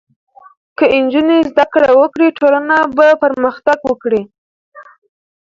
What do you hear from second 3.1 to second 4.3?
پرمختګ وکړي.